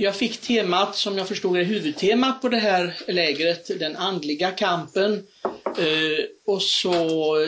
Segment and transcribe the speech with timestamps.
[0.00, 5.26] jag fick temat, som jag förstod är huvudtemat på det här lägret, den andliga kampen.
[5.64, 6.90] Eh, och så,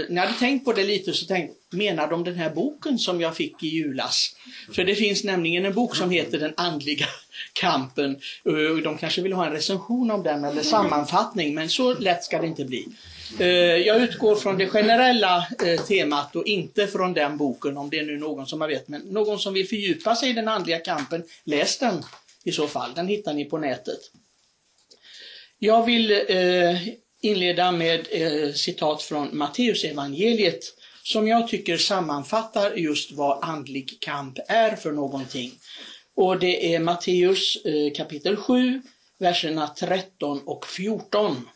[0.08, 3.20] när jag hade tänkt på det lite så tänkte menar de den här boken som
[3.20, 4.36] jag fick i julas?
[4.72, 7.06] För det finns nämligen en bok som heter Den andliga
[7.52, 8.10] kampen.
[8.44, 12.40] Eh, de kanske vill ha en recension om den eller sammanfattning, men så lätt ska
[12.40, 12.86] det inte bli.
[13.38, 13.46] Eh,
[13.86, 18.04] jag utgår från det generella eh, temat och inte från den boken, om det är
[18.04, 18.88] nu någon som har vet.
[18.88, 22.04] Men någon som vill fördjupa sig i den andliga kampen, läs den
[22.44, 22.94] i så fall.
[22.94, 24.00] Den hittar ni på nätet.
[25.58, 26.88] Jag vill eh,
[27.20, 30.64] inleda med eh, citat från Matteusevangeliet
[31.02, 35.52] som jag tycker sammanfattar just vad andlig kamp är för någonting.
[36.16, 38.82] Och det är Matteus eh, kapitel 7,
[39.18, 41.48] verserna 13 och 14.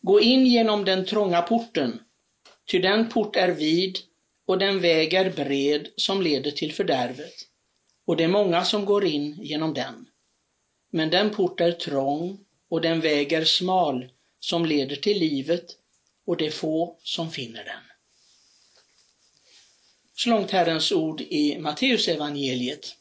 [0.00, 2.00] Gå in genom den trånga porten,
[2.70, 3.98] ty den port är vid
[4.46, 7.34] och den väg är bred som leder till fördärvet,
[8.10, 10.06] och det är många som går in genom den.
[10.90, 14.08] Men den port är trång och den väg är smal
[14.40, 15.76] som leder till livet,
[16.26, 17.82] och det är få som finner den.
[20.14, 22.96] Så långt Herrens ord i Matteusevangeliet.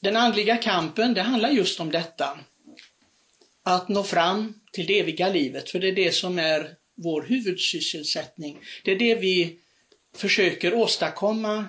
[0.00, 2.38] Den andliga kampen, det handlar just om detta
[3.62, 8.58] att nå fram till det eviga livet, för det är det som är vår huvudsysselsättning.
[8.84, 9.58] Det är det vi
[10.16, 11.64] försöker åstadkomma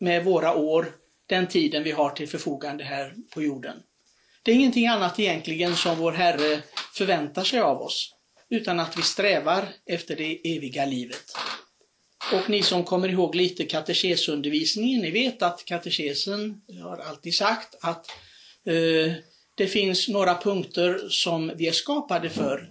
[0.00, 0.92] med våra år,
[1.26, 3.76] den tiden vi har till förfogande här på jorden.
[4.42, 6.62] Det är ingenting annat egentligen som vår Herre
[6.94, 8.14] förväntar sig av oss,
[8.48, 11.24] utan att vi strävar efter det eviga livet.
[12.32, 18.06] Och ni som kommer ihåg lite katekesundervisningen, ni vet att katekesen har alltid sagt att
[18.66, 19.12] eh,
[19.54, 22.70] det finns några punkter som vi är skapade för.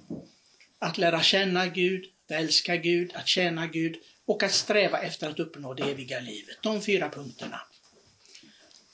[0.80, 3.96] Att lära känna Gud, att älska Gud, att tjäna Gud
[4.30, 6.58] och att sträva efter att uppnå det eviga livet.
[6.62, 7.62] De fyra punkterna.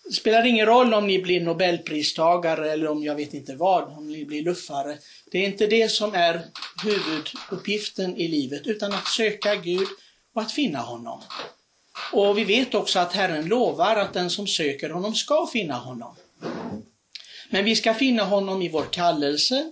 [0.03, 4.07] Det spelar ingen roll om ni blir nobelpristagare eller om jag vet inte vad, om
[4.07, 4.97] ni blir luffare.
[5.31, 6.41] Det är inte det som är
[6.83, 9.87] huvuduppgiften i livet, utan att söka Gud
[10.33, 11.21] och att finna honom.
[12.13, 16.15] Och vi vet också att Herren lovar att den som söker honom ska finna honom.
[17.49, 19.71] Men vi ska finna honom i vår kallelse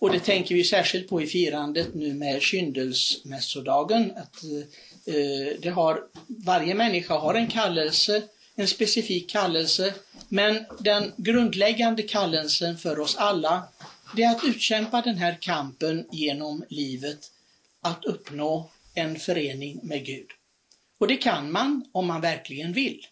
[0.00, 4.12] och det tänker vi särskilt på i firandet nu med kyndelsmässodagen.
[4.16, 4.44] Att,
[5.06, 8.22] eh, det har, varje människa har en kallelse,
[8.54, 9.94] en specifik kallelse,
[10.28, 13.62] men den grundläggande kallelsen för oss alla,
[14.16, 17.30] det är att utkämpa den här kampen genom livet,
[17.80, 20.28] att uppnå en förening med Gud.
[20.98, 23.06] Och det kan man om man verkligen vill.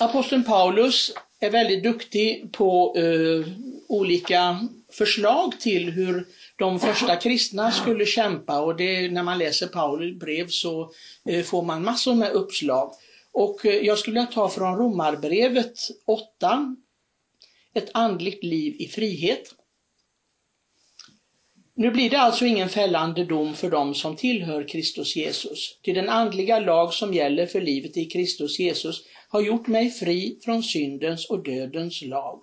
[0.00, 3.52] Aposteln Paulus är väldigt duktig på eh,
[3.88, 6.26] olika förslag till hur
[6.56, 10.92] de första kristna skulle kämpa och det, när man läser Paulus brev så
[11.28, 12.92] eh, får man massor med uppslag.
[13.32, 16.76] Och eh, jag skulle vilja ta från Romarbrevet 8,
[17.74, 19.54] ett andligt liv i frihet.
[21.74, 25.78] Nu blir det alltså ingen fällande dom för dem som tillhör Kristus Jesus.
[25.82, 30.38] Till den andliga lag som gäller för livet i Kristus Jesus har gjort mig fri
[30.44, 32.42] från syndens och dödens lag.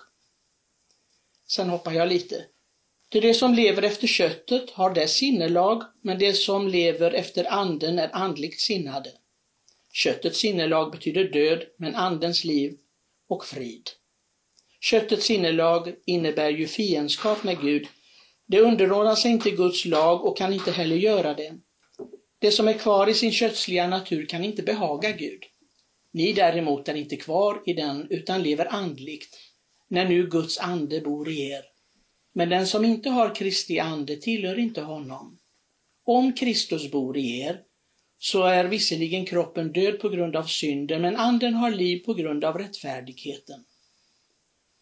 [1.47, 2.46] Sen hoppar jag lite.
[3.09, 8.00] Till det som lever efter köttet har dess sinnelag, men det som lever efter anden
[8.00, 9.12] är andligt sinnade.
[9.94, 12.78] Köttets sinnelag betyder död, men andens liv
[13.29, 13.90] och frid.
[14.81, 17.88] Köttets sinnelag innebär ju fiendskap med Gud.
[18.47, 21.53] Det underordnar sig inte Guds lag och kan inte heller göra det.
[22.40, 25.44] Det som är kvar i sin kötsliga natur kan inte behaga Gud.
[26.15, 29.37] Ni däremot är inte kvar i den utan lever andligt,
[29.87, 31.61] när nu Guds ande bor i er.
[32.33, 35.37] Men den som inte har Kristi ande tillhör inte honom.
[36.05, 37.59] Om Kristus bor i er,
[38.17, 42.43] så är visserligen kroppen död på grund av synden, men anden har liv på grund
[42.43, 43.65] av rättfärdigheten.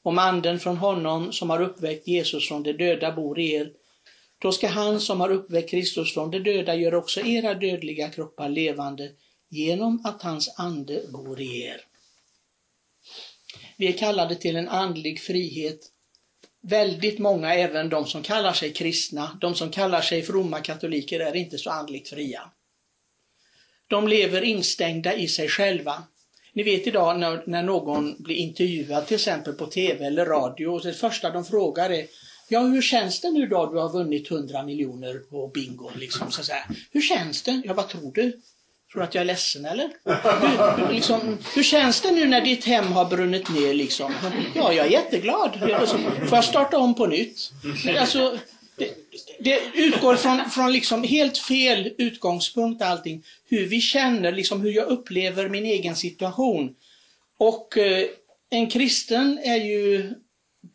[0.04, 3.72] Om anden från honom som har uppväckt Jesus från de döda bor i er,
[4.40, 8.50] då ska han som har uppväckt Kristus från de döda göra också era dödliga kroppar
[8.50, 9.12] levande
[9.54, 11.82] genom att hans ande bor i er.
[13.78, 15.80] Vi är kallade till en andlig frihet.
[16.62, 21.36] Väldigt många, även de som kallar sig kristna, de som kallar sig fromma katoliker, är
[21.36, 22.42] inte så andligt fria.
[23.88, 26.04] De lever instängda i sig själva.
[26.54, 30.82] Ni vet idag när, när någon blir intervjuad till exempel på TV eller radio och
[30.82, 32.08] det första de frågar är
[32.50, 35.92] Ja, hur känns det nu då du har vunnit 100 miljoner på bingo?
[35.96, 37.62] Liksom, så att Hur känns det?
[37.66, 38.42] Ja, vad tror du?
[38.94, 39.90] Tror du att jag är ledsen eller?
[40.88, 44.14] Hur, liksom, hur känns det nu när ditt hem har brunnit ner liksom?
[44.56, 45.72] Ja, jag är jätteglad.
[45.74, 47.52] Alltså, får jag starta om på nytt?
[48.00, 48.38] Alltså,
[48.76, 48.90] Det,
[49.40, 53.24] det utgår från, från liksom helt fel utgångspunkt allting.
[53.50, 56.76] Hur vi känner, liksom hur jag upplever min egen situation.
[57.38, 58.06] Och eh,
[58.50, 60.14] en kristen är ju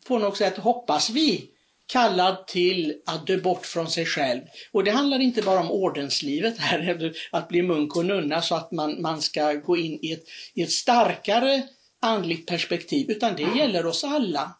[0.07, 1.45] på något sätt, hoppas vi,
[1.89, 4.41] kallad till att dö bort från sig själv.
[4.71, 8.71] Och det handlar inte bara om ordenslivet här, att bli munk och nunna så att
[8.71, 11.63] man, man ska gå in i ett, i ett starkare
[12.01, 14.55] andligt perspektiv, utan det gäller oss alla.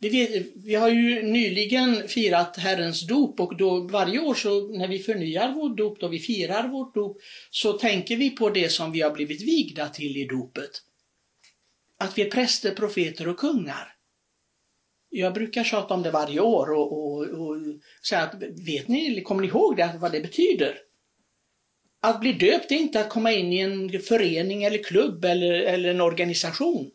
[0.00, 4.88] Vi, vet, vi, har ju nyligen firat Herrens dop och då varje år så när
[4.88, 7.16] vi förnyar vårt dop, då vi firar vårt dop,
[7.50, 10.70] så tänker vi på det som vi har blivit vigda till i dopet.
[11.98, 13.93] Att vi är präster, profeter och kungar.
[15.16, 17.56] Jag brukar tjata om det varje år och, och, och
[18.08, 18.34] säga att
[18.66, 20.78] vet ni, kommer ni ihåg det, vad det betyder?
[22.00, 25.90] Att bli döpt är inte att komma in i en förening eller klubb eller, eller
[25.90, 26.90] en organisation.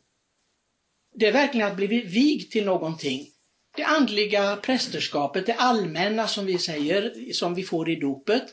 [1.15, 3.27] Det är verkligen att bli vigd till någonting.
[3.75, 8.43] Det andliga prästerskapet, det allmänna som vi säger, som vi får i dopet.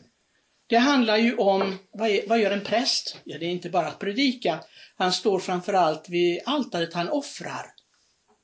[0.67, 3.17] Det handlar ju om, vad, är, vad gör en präst?
[3.25, 4.59] Ja, det är inte bara att predika.
[4.97, 7.67] Han står framför allt vid altaret, han offrar.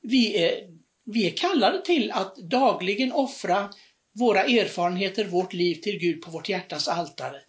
[0.01, 3.69] Vi är, vi är kallade till att dagligen offra
[4.15, 7.41] våra erfarenheter, vårt liv till Gud på vårt hjärtas altare.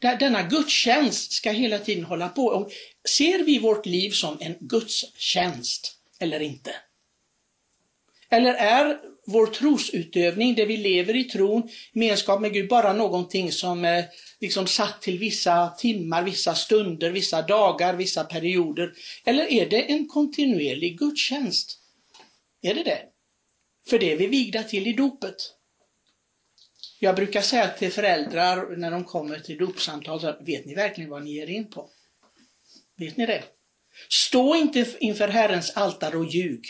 [0.00, 2.44] Denna gudstjänst ska hela tiden hålla på.
[2.44, 2.70] Och
[3.08, 6.74] ser vi vårt liv som en gudstjänst eller inte?
[8.30, 13.84] Eller är vår trosutövning, det vi lever i tron, gemenskap med Gud, bara någonting som
[13.84, 14.04] är
[14.40, 18.92] liksom satt till vissa timmar, vissa stunder, vissa dagar, vissa perioder?
[19.24, 21.77] Eller är det en kontinuerlig gudstjänst?
[22.62, 23.02] Är det det?
[23.88, 25.36] För det är vi vigda till i dopet.
[27.00, 31.30] Jag brukar säga till föräldrar när de kommer till dopsamtal, vet ni verkligen vad ni
[31.30, 31.90] ger in på?
[32.96, 33.44] Vet ni det?
[34.08, 36.66] Stå inte inför Herrens altare och ljug.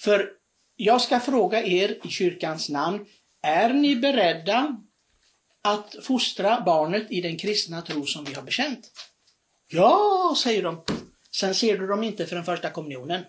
[0.00, 0.30] För
[0.76, 3.06] jag ska fråga er i kyrkans namn,
[3.42, 4.76] är ni beredda
[5.62, 8.90] att fostra barnet i den kristna tro som vi har bekänt?
[9.66, 10.84] Ja, säger de.
[11.30, 13.24] Sen ser du dem inte för den första kommunionen.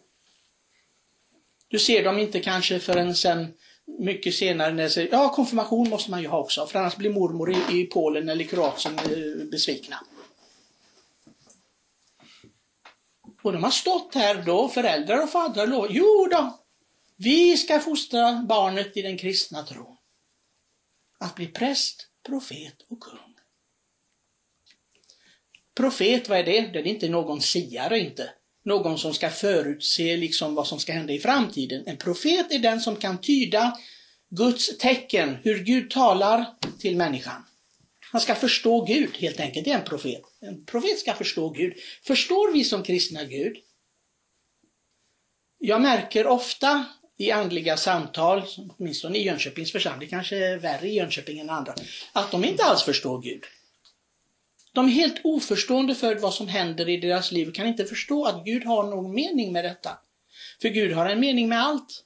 [1.72, 3.54] Du ser dem inte kanske förrän sen
[4.00, 7.52] mycket senare när säger ja konfirmation måste man ju ha också för annars blir mormor
[7.52, 10.04] i, i Polen eller Kroatien eh, besvikna.
[13.44, 16.60] Och de har stått här då, föräldrar och fadrar och jo då,
[17.16, 19.98] vi ska fostra barnet i den kristna tron.
[21.20, 23.36] Att bli präst, profet och kung.
[25.76, 26.62] Profet, vad är det?
[26.62, 28.34] Det är inte någon siare inte.
[28.64, 31.84] Någon som ska förutse liksom vad som ska hända i framtiden.
[31.86, 33.78] En profet är den som kan tyda
[34.30, 36.46] Guds tecken, hur Gud talar
[36.80, 37.46] till människan.
[38.12, 40.22] Han ska förstå Gud helt enkelt, det är en profet.
[40.40, 41.74] En profet ska förstå Gud.
[42.04, 43.58] Förstår vi som kristna Gud?
[45.60, 46.86] Jag märker ofta
[47.18, 48.44] i andliga samtal,
[48.78, 51.74] åtminstone i Jönköpings församling, kanske är värre i Jönköping än andra,
[52.14, 53.44] att de inte alls förstår Gud.
[54.74, 58.26] De är helt oförstående för vad som händer i deras liv och kan inte förstå
[58.26, 59.98] att Gud har någon mening med detta.
[60.62, 62.04] För Gud har en mening med allt.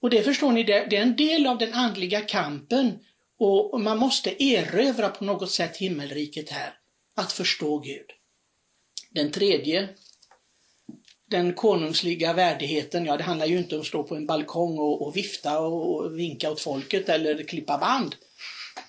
[0.00, 2.98] Och det förstår ni, det är en del av den andliga kampen
[3.38, 6.78] och man måste erövra på något sätt himmelriket här,
[7.14, 8.06] att förstå Gud.
[9.10, 9.88] Den tredje,
[11.30, 15.06] den konungsliga värdigheten, ja det handlar ju inte om att stå på en balkong och,
[15.06, 18.16] och vifta och, och vinka åt folket eller klippa band.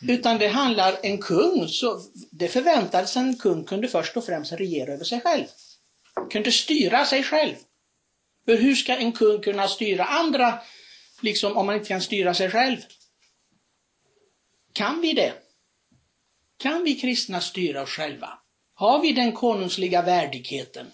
[0.01, 0.15] Mm.
[0.15, 2.01] Utan det handlar en kung, så
[2.31, 5.45] det förväntades en kung kunde först och främst regera över sig själv.
[6.31, 7.55] Kunde styra sig själv.
[8.45, 10.59] För hur ska en kung kunna styra andra,
[11.21, 12.77] liksom om man inte kan styra sig själv?
[14.73, 15.33] Kan vi det?
[16.57, 18.29] Kan vi kristna styra oss själva?
[18.73, 20.87] Har vi den konungsliga värdigheten?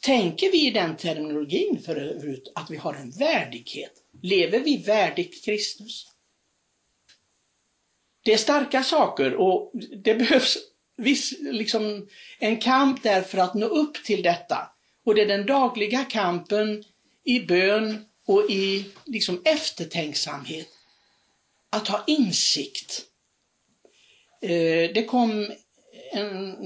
[0.00, 3.92] Tänker vi i den terminologin förut, att vi har en värdighet?
[4.22, 6.11] Lever vi värdigt Kristus?
[8.24, 9.72] Det är starka saker och
[10.04, 10.58] det behövs
[10.96, 14.58] viss, liksom, en kamp där för att nå upp till detta.
[15.04, 16.84] Och det är den dagliga kampen
[17.24, 20.68] i bön och i liksom, eftertänksamhet.
[21.70, 23.02] Att ha insikt.
[24.42, 25.52] Eh, det kom
[26.12, 26.56] en,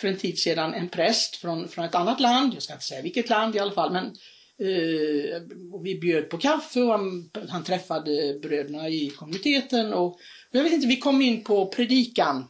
[0.00, 3.02] för en tid sedan en präst från, från ett annat land, jag ska inte säga
[3.02, 4.06] vilket land i alla fall, men
[4.58, 5.42] eh,
[5.82, 10.18] vi bjöd på kaffe och han, han träffade bröderna i kommuniteten och
[10.52, 12.48] jag vet inte, vi kom in på predikan.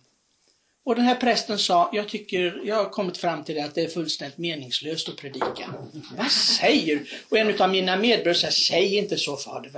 [0.84, 3.80] Och den här prästen sa, jag tycker, jag har kommit fram till det att det
[3.80, 5.74] är fullständigt meningslöst att predika.
[6.16, 7.06] Vad säger du?
[7.28, 9.70] Och en av mina medbröder säger, säg inte så fader,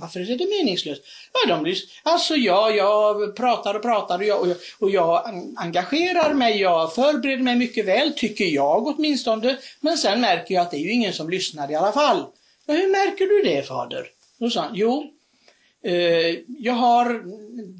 [0.00, 1.02] varför är det meningslöst?
[1.32, 5.44] Ja, de blir, alltså jag, jag pratar och pratar och jag, och jag, och jag
[5.56, 9.58] engagerar mig, jag förbereder mig mycket väl, tycker jag åtminstone.
[9.80, 12.24] Men sen märker jag att det är ju ingen som lyssnar i alla fall.
[12.66, 14.06] Ja, hur märker du det fader?
[14.38, 15.11] Då sa han, jo,
[15.84, 17.22] Eh, jag har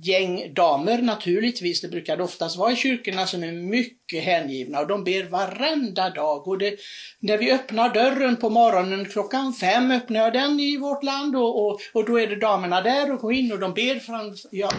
[0.03, 4.87] gäng damer naturligtvis, det brukar det oftast vara i kyrkorna, som är mycket hängivna och
[4.87, 6.49] de ber varenda dag.
[6.49, 6.77] Och det,
[7.21, 11.67] när vi öppnar dörren på morgonen klockan fem öppnar jag den i vårt land och,
[11.67, 14.73] och, och då är det damerna där och går in och de ber fram, ja,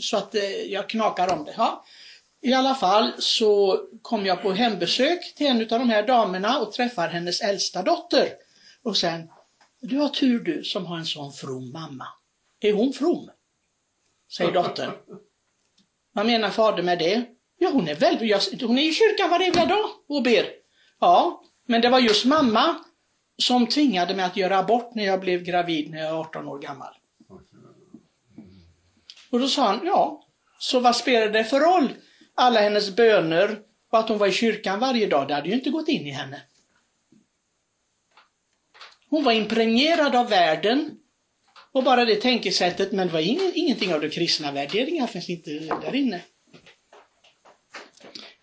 [0.00, 1.54] så att eh, jag knakar om det.
[1.56, 1.84] Ja.
[2.42, 6.72] I alla fall så kom jag på hembesök till en av de här damerna och
[6.72, 8.28] träffar hennes äldsta dotter.
[8.82, 9.28] Och sen,
[9.80, 12.06] du har tur du som har en sån from mamma.
[12.60, 13.30] Är hon from?
[14.36, 14.90] Säger dottern.
[16.12, 17.24] Vad menar fader med det?
[17.58, 20.46] Ja, hon är väl, hon är i kyrkan varenda dag och ber.
[21.00, 22.84] Ja, men det var just mamma
[23.38, 26.58] som tvingade mig att göra abort när jag blev gravid när jag var 18 år
[26.58, 26.94] gammal.
[29.30, 30.26] Och då sa han, ja,
[30.58, 31.88] så vad spelar det för roll?
[32.34, 33.58] Alla hennes böner
[33.90, 36.10] och att hon var i kyrkan varje dag, det hade ju inte gått in i
[36.10, 36.42] henne.
[39.08, 40.98] Hon var impregnerad av världen
[41.72, 45.50] och bara det tänkesättet, men det var ingen, ingenting av de kristna värderingar finns inte
[45.50, 46.20] där inne.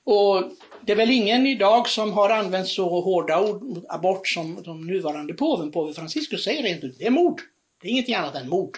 [0.03, 4.63] Och det är väl ingen idag som har använt så hårda ord mot abort som
[4.63, 6.99] de nuvarande påven, påve Franciscus, säger rent ut.
[6.99, 7.41] Det är mord.
[7.81, 8.77] Det är ingenting annat än mord.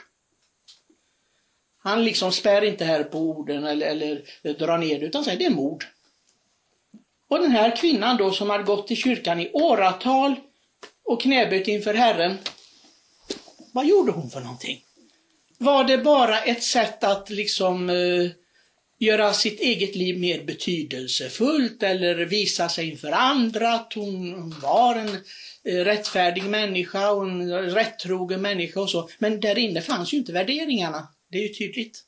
[1.77, 5.46] Han liksom spär inte här på orden eller, eller drar ner det, utan säger det
[5.46, 5.86] är mord.
[7.29, 10.36] Och den här kvinnan då som hade gått till kyrkan i åratal
[11.03, 12.38] och knäböjt inför Herren,
[13.72, 14.84] vad gjorde hon för någonting?
[15.58, 18.32] Var det bara ett sätt att liksom eh,
[19.00, 24.96] göra sitt eget liv mer betydelsefullt eller visa sig inför andra att hon, hon var
[24.96, 25.10] en
[25.64, 29.10] eh, rättfärdig människa och en rättrogen människa och så.
[29.18, 31.08] Men där inne fanns ju inte värderingarna.
[31.32, 32.04] Det är ju tydligt.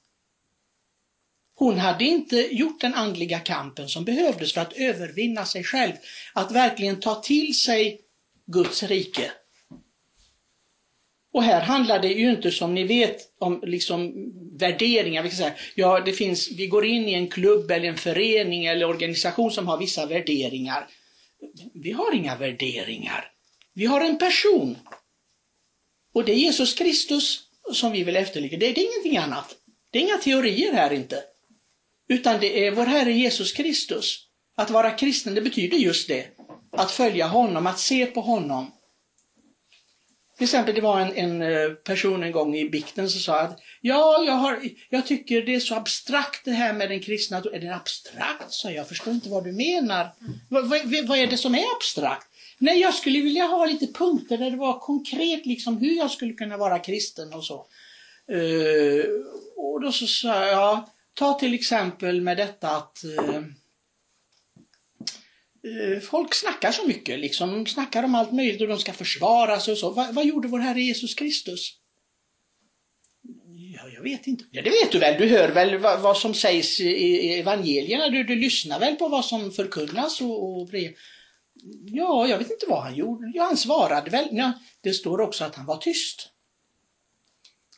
[1.56, 5.94] Hon hade inte gjort den andliga kampen som behövdes för att övervinna sig själv,
[6.34, 8.02] att verkligen ta till sig
[8.46, 9.32] Guds rike.
[11.34, 14.14] Och här handlar det ju inte som ni vet om liksom
[14.60, 15.24] värderingar.
[15.24, 18.66] Vi, kan säga, ja, det finns, vi går in i en klubb eller en förening
[18.66, 20.88] eller organisation som har vissa värderingar.
[21.74, 23.32] Vi har inga värderingar.
[23.74, 24.78] Vi har en person.
[26.14, 27.40] Och det är Jesus Kristus
[27.74, 28.58] som vi vill efterlikna.
[28.58, 29.56] Det, det är ingenting annat.
[29.92, 31.24] Det är inga teorier här inte.
[32.10, 34.28] Utan det är vår Herre Jesus Kristus.
[34.56, 36.28] Att vara kristen, det betyder just det.
[36.72, 38.72] Att följa honom, att se på honom.
[40.42, 43.60] Till exempel, det var en, en eh, person en gång i bikten som sa att
[43.82, 47.38] ja, jag, har, jag tycker det är så abstrakt det här med den kristna.
[47.38, 48.52] Är det abstrakt?
[48.52, 48.78] sa jag.
[48.78, 50.10] Jag förstår inte vad du menar.
[50.50, 52.28] Vad, vad, vad är det som är abstrakt?
[52.58, 56.34] Nej, jag skulle vilja ha lite punkter där det var konkret liksom hur jag skulle
[56.34, 57.66] kunna vara kristen och så.
[58.32, 59.06] Uh,
[59.56, 63.42] och då så sa jag, ta till exempel med detta att uh,
[65.64, 67.52] Eh, folk snackar så mycket, liksom.
[67.52, 69.90] De snackar om allt möjligt och de ska försvara sig och så.
[69.90, 71.78] Va, vad gjorde vår Herre Jesus Kristus?
[73.76, 74.44] Ja, jag vet inte.
[74.52, 75.22] Ja, det vet du väl?
[75.22, 78.10] Du hör väl vad, vad som sägs i, evangelierna?
[78.10, 80.92] Du, du lyssnar väl på vad som förkunnas och, och brev.
[81.86, 83.32] Ja, jag vet inte vad han gjorde.
[83.34, 84.28] Ja, han svarade väl.
[84.32, 84.52] Ja,
[84.82, 86.30] det står också att han var tyst.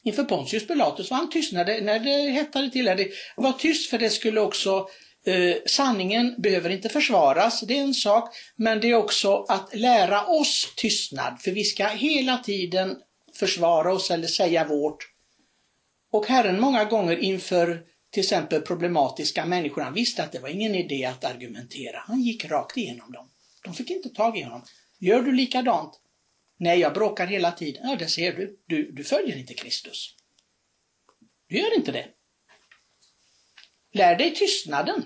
[0.04, 2.88] Inför Pontius Pilatus var han tyst när det, när det hettade till.
[2.88, 4.88] Han var tyst för det skulle också
[5.26, 10.26] eh, sanningen behöver inte försvaras, det är en sak, men det är också att lära
[10.26, 12.98] oss tystnad, för vi ska hela tiden
[13.34, 15.10] försvara oss eller säga vårt.
[16.12, 20.76] Och Herren många gånger inför till exempel problematiska människor, han visste att det var ingen
[20.76, 22.04] idé att argumentera.
[22.08, 23.30] Han gick rakt igenom dem.
[23.64, 24.64] De fick inte tag i honom.
[25.00, 26.00] Gör du likadant?
[26.58, 27.90] Nej, jag bråkar hela tiden.
[27.90, 28.60] Ja, det ser du.
[28.68, 30.16] Du, du följer inte Kristus.
[31.48, 32.08] Du gör inte det.
[33.94, 35.06] Lär dig tystnaden.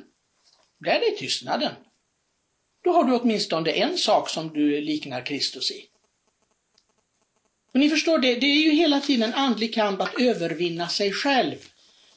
[0.86, 1.72] Lär dig tystnaden.
[2.84, 5.86] Då har du åtminstone en sak som du liknar Kristus i.
[7.74, 11.12] Och ni förstår, det, det är ju hela tiden en andlig kamp att övervinna sig
[11.12, 11.56] själv.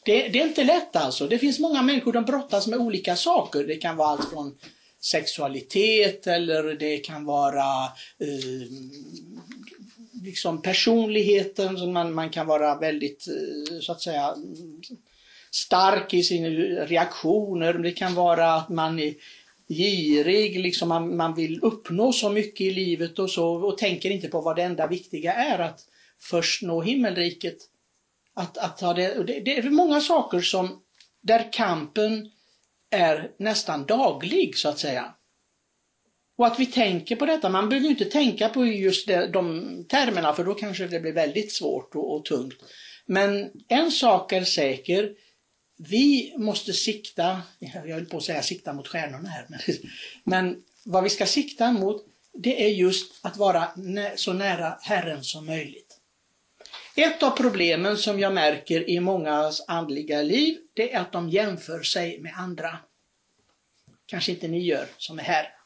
[0.04, 1.26] Det, det, är inte lätt alltså.
[1.26, 3.64] Det finns många människor som brottas med olika saker.
[3.64, 4.58] Det kan vara allt från
[5.00, 7.84] sexualitet eller det kan vara
[8.18, 8.68] eh,
[10.22, 14.34] liksom personligheten, man, man kan vara väldigt eh, så att säga
[15.50, 16.49] stark i sina
[16.85, 17.75] reaktioner.
[17.75, 19.14] Det kan vara att man är
[19.69, 24.28] girig, liksom man, man vill uppnå så mycket i livet och så och tänker inte
[24.28, 25.80] på vad det enda viktiga är, att
[26.21, 27.57] först nå himmelriket.
[28.35, 30.83] Att, att ha det, det, det är många saker som
[31.23, 32.30] där kampen
[32.90, 35.14] är nästan daglig så att säga.
[36.38, 40.33] Och att vi tänker på detta, man behöver inte tänka på just de, de termerna
[40.33, 42.54] för då kanske det blir väldigt svårt och, och tungt.
[43.07, 45.11] Men en sak är säker,
[45.88, 49.60] vi måste sikta, jag höll på att säga sikta mot stjärnorna här, men,
[50.25, 53.68] men vad vi ska sikta mot det är just att vara
[54.16, 55.96] så nära Herren som möjligt.
[56.96, 61.82] Ett av problemen som jag märker i mångas andliga liv, det är att de jämför
[61.82, 62.78] sig med andra.
[64.06, 65.60] Kanske inte ni gör som är här.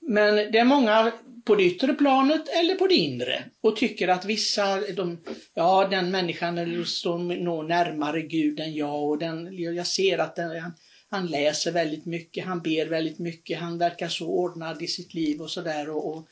[0.00, 1.12] Men det är många
[1.44, 5.20] på det yttre planet eller på det inre och tycker att vissa, de,
[5.54, 10.36] ja den människan står liksom nog närmare Gud än jag och den, jag ser att
[10.36, 10.72] den, han,
[11.10, 15.42] han läser väldigt mycket, han ber väldigt mycket, han verkar så ordnad i sitt liv
[15.42, 15.90] och sådär.
[15.90, 16.28] Och, och,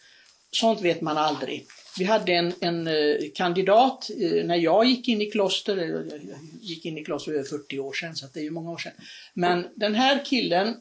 [0.51, 1.67] sånt vet man aldrig.
[1.99, 6.85] Vi hade en, en eh, kandidat eh, när jag gick in i kloster, jag gick
[6.85, 8.93] in i kloster över 40 år sedan så det är ju många år sedan.
[9.35, 10.77] Men den här killen,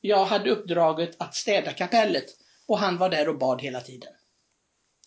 [0.00, 2.24] jag hade uppdraget att städa kapellet
[2.66, 4.12] och han var där och bad hela tiden.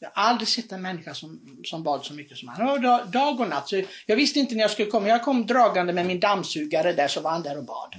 [0.03, 2.69] Jag har aldrig sett en människa som, som bad så mycket som han.
[2.69, 3.69] Och dag, dag och natt.
[3.69, 5.07] Så jag visste inte när jag skulle komma.
[5.07, 7.95] Jag kom dragande med min dammsugare där så var han där och bad.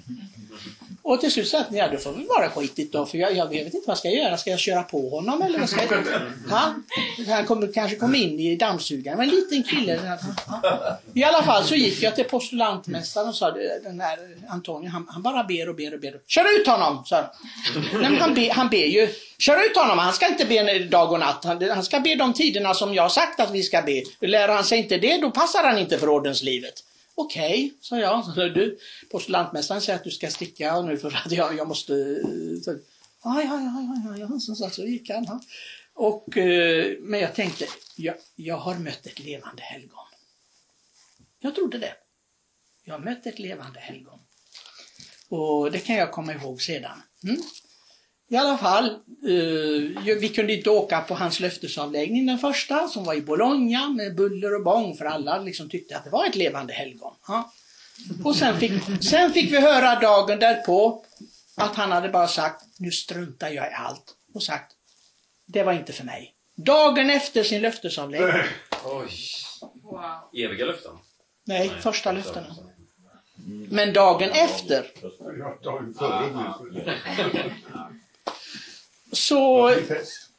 [1.06, 3.37] Och till slut sa jag att ja, då får vi vara skitigt då, för jag,
[3.37, 4.37] jag vet inte vad jag ska göra.
[4.37, 6.20] Ska jag köra på honom eller vad ska jag göra?
[6.49, 6.84] Han,
[7.28, 10.18] han kom, kanske kom in i dammsugaren, men en liten kille.
[11.14, 13.50] I alla fall så gick jag till postulantmästaren och sa,
[13.82, 14.18] den här
[14.49, 16.14] Antonio, han, han, bara ber och ber och ber.
[16.26, 17.04] Kör ut honom!
[17.06, 17.25] sa
[17.94, 19.08] Nej, han, be, han ber ju.
[19.38, 21.44] Kör ut honom, han ska inte be dag och natt.
[21.44, 24.02] Han, han ska ska be de tiderna som jag har sagt att vi ska be.
[24.20, 26.84] Lär han sig inte det, då passar han inte för ordenslivet.
[27.14, 28.34] Okej, okay, sa jag.
[28.36, 28.78] Du,
[29.10, 31.94] postulantmästaren säger att du ska sticka nu för att jag, jag måste...
[32.64, 32.78] Så,
[33.24, 33.60] ja, ja,
[34.04, 35.40] ja, ja, som så, så gick han.
[35.94, 40.06] Och, eh, men jag tänkte, jag, jag har mött ett levande helgon.
[41.40, 41.94] Jag trodde det.
[42.84, 44.18] Jag har mött ett levande helgon.
[45.28, 47.02] Och det kan jag komma ihåg sedan.
[47.24, 47.42] Mm.
[48.28, 48.90] I alla fall,
[49.28, 54.16] eh, vi kunde inte åka på hans löftesavläggning den första som var i Bologna med
[54.16, 57.14] buller och bång för alla liksom tyckte att det var ett levande helgon.
[57.28, 57.52] Ja.
[58.25, 58.73] Och sen fick,
[59.04, 61.04] sen fick vi höra dagen därpå
[61.57, 64.73] att han hade bara sagt nu struntar jag i allt och sagt
[65.47, 66.35] det var inte för mig.
[66.57, 68.43] Dagen efter sin löftesavläggning.
[68.85, 69.11] Oj.
[69.83, 70.00] Wow.
[70.33, 70.93] Eviga löften?
[71.47, 72.57] Nej, Nej första löftena.
[73.69, 74.87] Men dagen efter.
[79.14, 79.75] Så...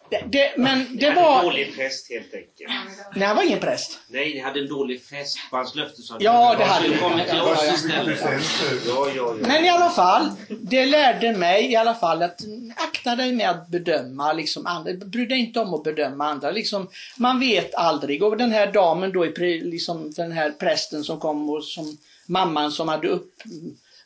[0.10, 1.44] Det, det, men det var...
[1.44, 2.70] dålig präst helt enkelt.
[3.16, 4.00] Nej, han var ingen präst.
[4.08, 6.34] Nej, ni hade en dålig fest på hans löftesavgivning.
[6.34, 6.98] Ja, det hade vi.
[6.98, 8.20] kommit till oss istället.
[8.22, 9.48] Ja, ja, ja.
[9.48, 12.42] Men i alla fall, det lärde mig i alla fall att
[12.76, 14.94] akta dig med att bedöma liksom andra.
[14.94, 16.52] Bry dig inte om att bedöma andra.
[16.52, 18.24] Liksom, man vet aldrig.
[18.24, 22.88] Och den här damen då, liksom, den här prästen som kom och som mamman som
[22.88, 23.34] hade upp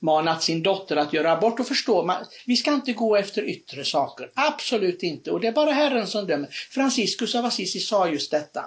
[0.02, 3.86] manat sin dotter att göra abort och förstå, man, vi ska inte gå efter yttre
[3.86, 4.32] saker.
[4.36, 5.32] Absolut inte.
[5.32, 6.50] Och det är bara Herren som dömer.
[6.72, 8.64] Franciscus av Assisi sa just detta.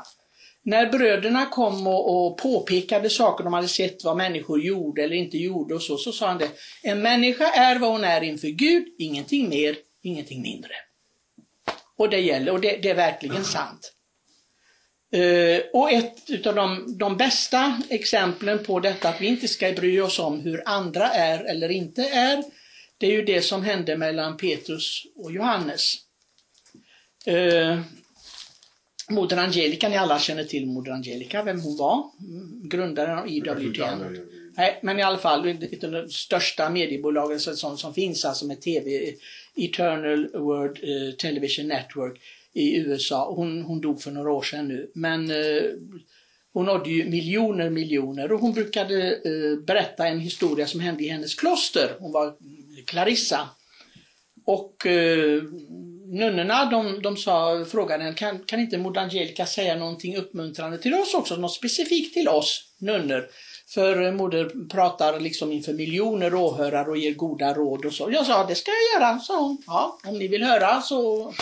[0.65, 5.39] När bröderna kom och, och påpekade saker de hade sett vad människor gjorde eller inte
[5.39, 6.49] gjorde och så, så sa han det.
[6.83, 10.73] En människa är vad hon är inför Gud, ingenting mer, ingenting mindre.
[11.99, 13.92] Och det gäller, och det, det är verkligen sant.
[15.17, 20.01] Uh, och ett av de, de, bästa exemplen på detta att vi inte ska bry
[20.01, 22.45] oss om hur andra är eller inte är,
[22.99, 25.95] det är ju det som hände mellan Petrus och Johannes.
[27.29, 27.81] Uh,
[29.11, 34.19] Moder Angelica, ni alla känner till Moder Angelica, vem hon var, mm, grundaren av IWTN.
[34.57, 38.61] Nej, men i alla fall ett av de största mediebolagen som, som finns, alltså med
[38.61, 39.15] TV,
[39.57, 42.21] Eternal World uh, Television Network
[42.55, 43.33] i USA.
[43.37, 44.91] Hon, hon dog för några år sedan nu.
[44.95, 45.63] Men eh,
[46.53, 51.09] hon nådde ju miljoner, miljoner och hon brukade eh, berätta en historia som hände i
[51.09, 51.97] hennes kloster.
[51.99, 52.37] Hon var mm,
[52.87, 53.49] Clarissa.
[54.45, 55.43] Och eh,
[56.07, 60.95] nunnorna de, de sa, frågade henne, kan, kan inte Moder Angelica säga någonting uppmuntrande till
[60.95, 61.37] oss också?
[61.37, 63.29] Något specifikt till oss nunnor?
[63.75, 68.11] För eh, moder pratar liksom inför miljoner åhörare och ger goda råd och så.
[68.11, 69.63] Jag sa, det ska jag göra, sa hon.
[69.67, 71.33] Ja, om ni vill höra så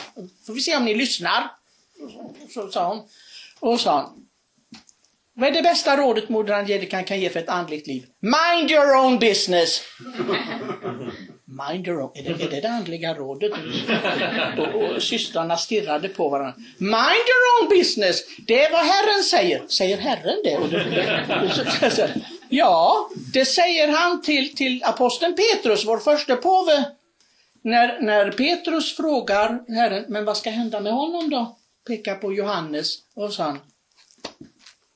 [0.47, 1.51] får vi se om ni lyssnar.
[2.49, 3.03] Så, så sa hon.
[3.61, 4.27] Och sa hon,
[5.35, 8.07] vad är det bästa rådet moder Angelica kan ge för ett andligt liv?
[8.21, 9.83] Mind your own business!
[11.51, 13.53] Mind your own, är det, är det, det andliga rådet?
[14.59, 16.55] Och, och systrarna stirrade på varandra.
[16.79, 19.67] Mind your own business, det är vad Herren säger.
[19.69, 22.15] Säger Herren det?
[22.53, 26.85] Ja, det säger han till, till aposteln Petrus, vår första påve.
[27.63, 31.59] När, när Petrus frågar Herren, men vad ska hända med honom då?
[31.87, 33.59] Pekar på Johannes och sa han,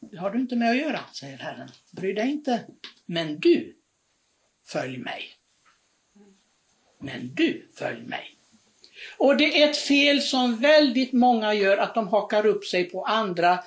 [0.01, 1.69] det har du inte med att göra, säger Herren.
[1.91, 2.61] Bry dig inte.
[3.07, 3.77] Men du,
[4.67, 5.34] följ mig
[7.05, 8.31] men du, följ mig.
[9.17, 13.05] Och det är ett fel som väldigt många gör, att de hakar upp sig på
[13.05, 13.59] andra,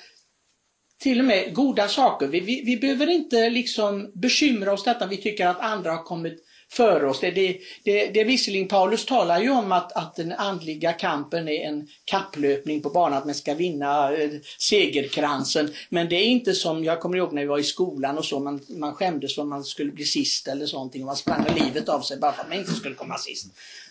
[0.99, 2.27] till och med goda saker.
[2.27, 6.46] Vi, vi, vi behöver inte liksom bekymra oss detta, vi tycker att andra har kommit
[6.69, 7.19] för oss.
[7.19, 11.67] Det, det, det, det visserligen, Paulus talar ju om att, att den andliga kampen är
[11.67, 15.73] en kapplöpning på banan, att man ska vinna eh, segerkransen.
[15.89, 18.39] Men det är inte som, jag kommer ihåg när vi var i skolan och så,
[18.39, 21.89] man, man skämdes för att man skulle bli sist eller sånting och man sprang livet
[21.89, 23.47] av sig bara för att man inte skulle komma sist.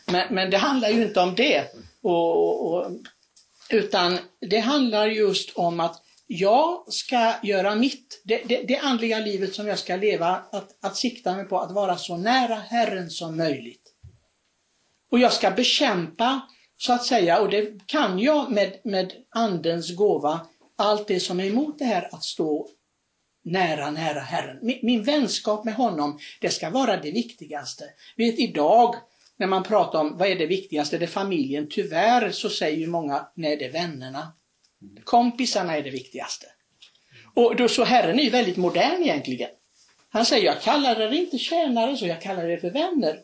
[0.06, 1.64] Men, men det handlar ju inte om det.
[2.02, 2.90] Och, och,
[3.70, 9.54] utan det handlar just om att jag ska göra mitt, det, det, det, andliga livet
[9.54, 13.36] som jag ska leva, att, att sikta mig på att vara så nära Herren som
[13.36, 13.92] möjligt.
[15.10, 16.40] Och jag ska bekämpa,
[16.76, 20.40] så att säga, och det kan jag med, med Andens gåva,
[20.76, 22.68] allt det som är emot det här att stå
[23.44, 24.58] nära, nära Herren.
[24.62, 27.84] Min, min vänskap med honom, det ska vara det viktigaste.
[28.16, 28.94] Vet idag,
[29.36, 31.66] när man pratar om vad är det viktigaste, det är familjen.
[31.70, 34.32] Tyvärr så säger ju många, nej det är vännerna.
[35.04, 36.46] Kompisarna är det viktigaste.
[37.34, 39.50] Och då så Herren är ju väldigt modern egentligen.
[40.08, 43.18] Han säger, jag kallar er inte tjänare, så jag kallar er för vänner.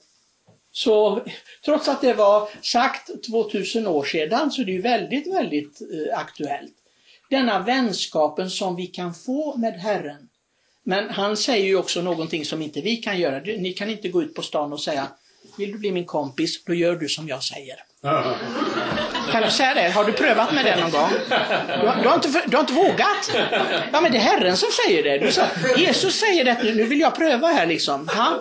[0.73, 1.25] Så
[1.65, 6.19] trots att det var sagt 2000 år sedan så är det ju väldigt, väldigt eh,
[6.19, 6.73] aktuellt.
[7.31, 10.29] Denna vänskapen som vi kan få med Herren.
[10.85, 13.41] Men han säger ju också någonting som inte vi kan göra.
[13.41, 15.09] Ni kan inte gå ut på stan och säga,
[15.59, 17.77] vill du bli min kompis, då gör du som jag säger.
[19.33, 19.89] Kan du säga det?
[19.89, 21.11] Har du prövat med det någon gång?
[21.81, 23.31] Du har, du har, inte, du har inte vågat?
[23.93, 25.19] Ja, men det är Herren som säger det.
[25.19, 25.43] Du sa,
[25.77, 28.09] Jesus säger det, nu vill jag pröva här liksom.
[28.09, 28.41] Ha?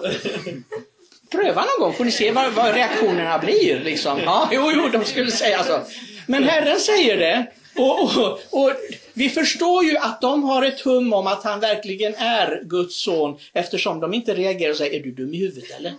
[1.32, 3.80] Pröva någon gång, får ni se vad, vad reaktionerna blir.
[3.80, 4.20] Liksom.
[4.26, 5.80] Ja, jo, jo, de skulle säga så.
[6.26, 7.46] Men Herren säger det.
[7.76, 8.72] Och, och, och,
[9.14, 13.38] vi förstår ju att de har ett hum om att han verkligen är Guds son
[13.54, 15.94] eftersom de inte reagerar och säger, är du dum i huvudet eller?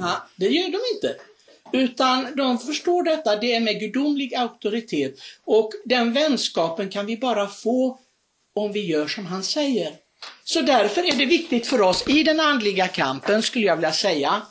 [0.00, 1.14] Ja, det gör de inte.
[1.72, 5.14] Utan de förstår detta, det är med gudomlig auktoritet.
[5.44, 7.98] Och den vänskapen kan vi bara få
[8.54, 9.92] om vi gör som han säger.
[10.44, 14.42] Så därför är det viktigt för oss i den andliga kampen, skulle jag vilja säga,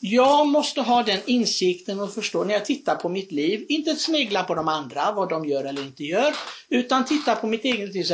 [0.00, 4.44] jag måste ha den insikten och förstå när jag tittar på mitt liv, inte snegla
[4.44, 6.34] på de andra, vad de gör eller inte gör,
[6.68, 8.06] utan titta på mitt eget liv.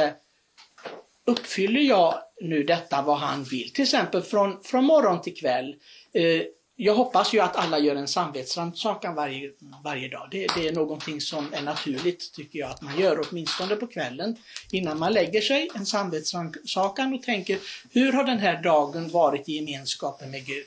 [1.26, 3.72] Uppfyller jag nu detta vad han vill?
[3.72, 5.74] Till exempel från, från morgon till kväll.
[6.12, 6.42] Eh,
[6.80, 9.50] jag hoppas ju att alla gör en samvetsrannsakan varje,
[9.84, 10.28] varje dag.
[10.30, 14.36] Det, det, är någonting som är naturligt tycker jag att man gör, åtminstone på kvällen
[14.72, 15.70] innan man lägger sig.
[15.74, 17.58] En samvetsrannsakan och tänker,
[17.90, 20.66] hur har den här dagen varit i gemenskapen med Gud?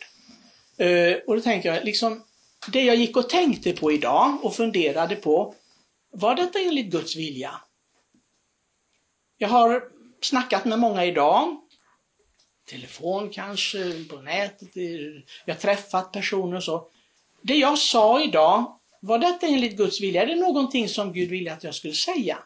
[0.81, 2.23] Uh, och då tänker jag, liksom,
[2.71, 5.55] det jag gick och tänkte på idag och funderade på,
[6.11, 7.51] var detta enligt Guds vilja?
[9.37, 9.83] Jag har
[10.21, 11.60] snackat med många idag
[12.65, 14.69] telefon kanske, på nätet,
[15.45, 16.87] jag har träffat personer och så.
[17.41, 20.23] Det jag sa idag, var detta enligt Guds vilja?
[20.23, 22.37] Är det någonting som Gud ville att jag skulle säga?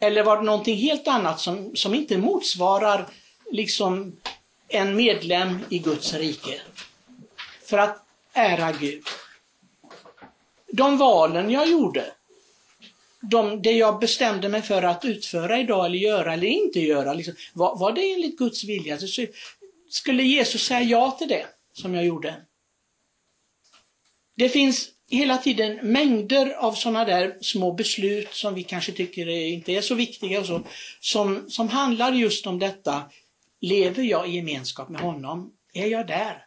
[0.00, 3.06] Eller var det någonting helt annat som, som inte motsvarar
[3.50, 4.16] liksom
[4.68, 6.60] en medlem i Guds rike?
[7.64, 9.04] För att ära Gud.
[10.72, 12.12] De valen jag gjorde,
[13.22, 17.34] de, det jag bestämde mig för att utföra idag eller göra eller inte göra, liksom,
[17.52, 18.98] var, var det enligt Guds vilja?
[18.98, 19.26] Så
[19.90, 22.34] skulle Jesus säga ja till det som jag gjorde?
[24.36, 29.72] Det finns hela tiden mängder av sådana där små beslut som vi kanske tycker inte
[29.72, 30.62] är så viktiga och så,
[31.00, 33.02] som, som handlar just om detta.
[33.60, 35.52] Lever jag i gemenskap med honom?
[35.72, 36.44] Är jag där?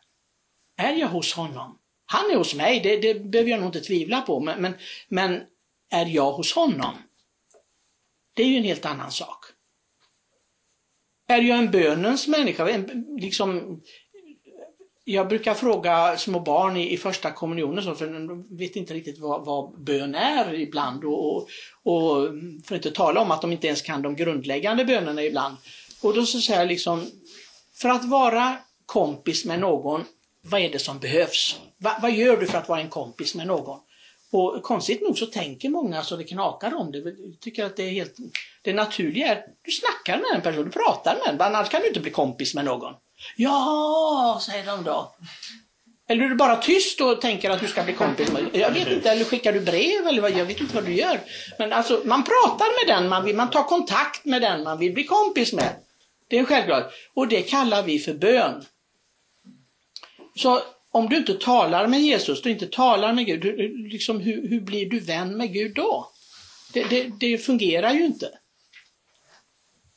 [0.78, 1.78] Är jag hos honom?
[2.06, 4.74] Han är hos mig, det, det behöver jag nog inte tvivla på, men, men,
[5.08, 5.42] men
[5.92, 6.96] är jag hos honom?
[8.34, 9.46] Det är ju en helt annan sak.
[11.28, 12.70] Är jag en bönens människa?
[12.70, 13.82] En, liksom,
[15.04, 19.20] jag brukar fråga små barn i, i första kommunionen, så, för de vet inte riktigt
[19.20, 21.04] vad, vad bön är ibland.
[21.04, 21.50] Och, och,
[21.84, 22.28] och,
[22.66, 25.58] för att inte tala om att de inte ens kan de grundläggande bönerna ibland.
[26.02, 27.12] Och då så säger jag liksom,
[27.74, 30.06] för att vara kompis med någon,
[30.42, 31.60] vad är det som behövs?
[31.78, 33.80] Va, vad gör du för att vara en kompis med någon?
[34.32, 36.98] Och konstigt nog så tänker många så det knakar om det.
[36.98, 38.16] Jag tycker att det är helt...
[38.62, 41.88] Det naturliga är, du snackar med en person, du pratar med en, annars kan du
[41.88, 42.94] inte bli kompis med någon.
[43.36, 45.16] Ja, säger de då.
[46.10, 48.88] Eller är du bara tyst och tänker att du ska bli kompis med Jag vet
[48.88, 51.20] inte, eller skickar du brev eller vad, jag vet inte vad du gör.
[51.60, 54.94] Men alltså, man pratar med den man vill, man tar kontakt med den man vill
[54.94, 55.76] bli kompis med.
[56.28, 56.94] Det är självklart.
[57.14, 58.66] Och det kallar vi för bön.
[60.36, 63.44] Så om du inte talar med Jesus, du inte talar med Gud,
[63.92, 66.12] liksom, hur, hur blir du vän med Gud då?
[66.74, 68.30] Det, det, det, fungerar ju inte.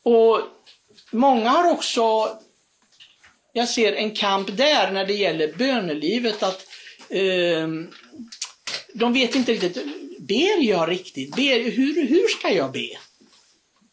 [0.03, 0.41] Och
[1.11, 2.03] många har också,
[3.53, 6.67] jag ser en kamp där när det gäller bönelivet, att
[7.09, 7.69] eh,
[8.95, 9.85] de vet inte riktigt,
[10.19, 11.37] ber jag riktigt?
[11.37, 12.89] Ber, hur, hur ska jag be?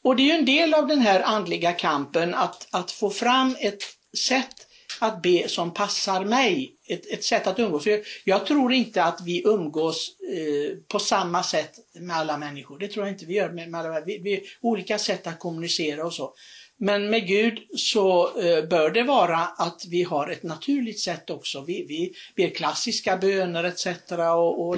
[0.04, 3.56] Och det är ju en del av den här andliga kampen att, att få fram
[3.60, 3.84] ett
[4.18, 4.68] sätt
[5.02, 6.76] att be som passar mig.
[6.88, 7.84] Ett, ett sätt att umgås.
[7.84, 12.80] För jag tror inte att vi umgås eh, på samma sätt med alla människor.
[12.80, 13.50] Det tror jag inte vi gör.
[13.50, 16.34] Med, med alla, vi, vi, olika sätt att kommunicera och så.
[16.78, 21.64] Men med Gud så eh, bör det vara att vi har ett naturligt sätt också.
[21.68, 23.88] Vi, vi ber klassiska böner etc.
[24.12, 24.78] Och, och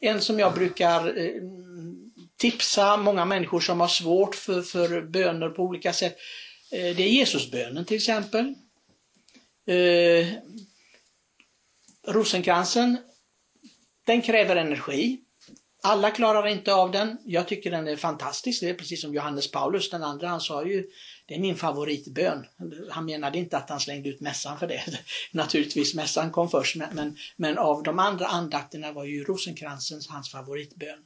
[0.00, 1.32] en som jag brukar eh,
[2.36, 6.16] tipsa många människor som har svårt för, för böner på olika sätt.
[6.72, 8.54] Eh, det är Jesusbönen till exempel.
[9.70, 10.26] Eh,
[12.06, 12.96] rosenkransen,
[14.06, 15.20] den kräver energi.
[15.82, 17.18] Alla klarar inte av den.
[17.24, 18.60] Jag tycker den är fantastisk.
[18.60, 20.90] Det är precis som Johannes Paulus, den andra, han sa ju
[21.26, 22.46] det är min favoritbön.
[22.90, 24.82] Han menade inte att han slängde ut mässan för det.
[25.32, 30.32] Naturligtvis, mässan kom först, men, men, men av de andra andakterna var ju rosenkransens hans
[30.32, 30.98] favoritbön.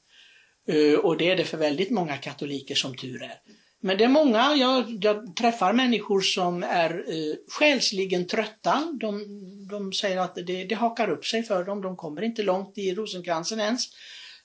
[0.72, 3.40] Uh, och det är det för väldigt många katoliker som tur är.
[3.85, 8.92] Men det är många, jag, jag träffar människor som är eh, själsligen trötta.
[9.01, 9.25] De,
[9.70, 12.94] de säger att det, det hakar upp sig för dem, de kommer inte långt i
[12.94, 13.88] rosenkransen ens.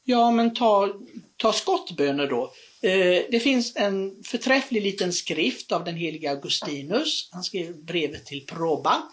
[0.04, 0.93] Ja, men ta,
[1.38, 2.43] ta skottböner då.
[2.82, 7.30] Eh, det finns en förträfflig liten skrift av den heliga Augustinus.
[7.32, 9.04] Han skrev brevet till Proba.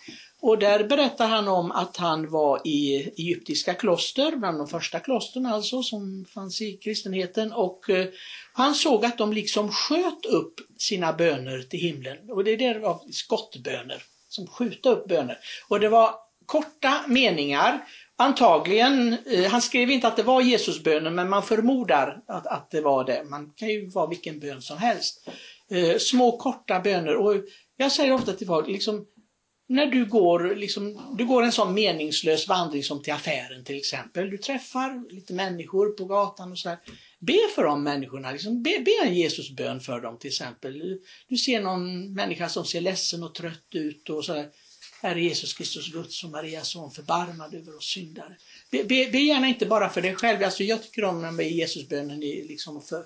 [0.41, 5.47] Och där berättar han om att han var i egyptiska kloster, bland de första klostren
[5.47, 7.53] alltså, som fanns i kristenheten.
[7.53, 8.07] Och eh,
[8.57, 12.31] han såg att de liksom sköt upp sina böner till himlen.
[12.31, 15.39] Och det är det var skottböner, som skjuta upp böner.
[15.69, 16.15] Och det var
[16.47, 17.87] korta meningar
[18.19, 22.81] Antagligen, eh, han skrev inte att det var Jesusbönen, men man förmodar att, att det
[22.81, 23.25] var det.
[23.25, 25.29] Man kan ju vara vilken bön som helst.
[25.71, 27.17] Eh, små korta böner.
[27.17, 27.35] Och
[27.77, 29.07] jag säger ofta till folk, liksom,
[29.69, 34.31] när du går, liksom, du går en sån meningslös vandring som till affären till exempel.
[34.31, 36.79] Du träffar lite människor på gatan och sådär.
[37.19, 40.99] Be för de människorna, liksom, be, be en Jesusbön för dem till exempel.
[41.29, 44.49] Du ser någon människa som ser ledsen och trött ut och sådär.
[45.03, 48.37] Herre Jesus Kristus, Guds och Marias son, förbarmad över oss syndare.
[48.71, 50.45] Be, be, be, gärna inte bara för dig själv.
[50.45, 53.05] Alltså jag tycker om när Jesusbönen liksom för,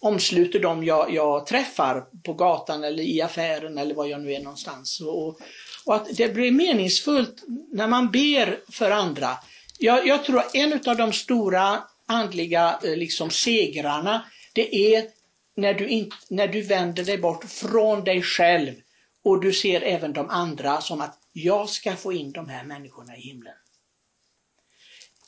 [0.00, 4.40] omsluter dem jag, jag, träffar på gatan eller i affären eller var jag nu är
[4.40, 5.00] någonstans.
[5.00, 5.40] Och,
[5.84, 9.36] och att det blir meningsfullt när man ber för andra.
[9.78, 15.04] Jag, jag tror att en av de stora andliga eh, liksom, segrarna, det är
[15.56, 18.74] när du, in, när du vänder dig bort från dig själv
[19.24, 23.16] och du ser även de andra som att jag ska få in de här människorna
[23.16, 23.54] i himlen.